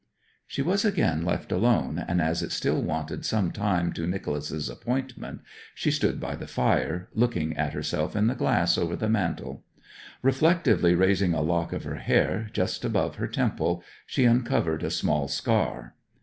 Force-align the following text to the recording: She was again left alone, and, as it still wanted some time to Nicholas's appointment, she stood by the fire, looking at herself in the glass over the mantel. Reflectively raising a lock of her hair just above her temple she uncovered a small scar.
She 0.47 0.63
was 0.63 0.83
again 0.83 1.23
left 1.23 1.51
alone, 1.51 2.03
and, 2.07 2.19
as 2.23 2.41
it 2.41 2.51
still 2.51 2.81
wanted 2.81 3.23
some 3.23 3.51
time 3.51 3.93
to 3.93 4.07
Nicholas's 4.07 4.67
appointment, 4.67 5.41
she 5.75 5.91
stood 5.91 6.19
by 6.19 6.35
the 6.35 6.47
fire, 6.47 7.07
looking 7.13 7.55
at 7.55 7.73
herself 7.73 8.15
in 8.15 8.25
the 8.25 8.33
glass 8.33 8.79
over 8.79 8.95
the 8.95 9.07
mantel. 9.09 9.63
Reflectively 10.23 10.95
raising 10.95 11.35
a 11.35 11.41
lock 11.41 11.71
of 11.71 11.83
her 11.83 11.97
hair 11.97 12.49
just 12.51 12.83
above 12.83 13.17
her 13.17 13.27
temple 13.27 13.83
she 14.07 14.23
uncovered 14.25 14.81
a 14.81 14.89
small 14.89 15.27
scar. 15.27 15.93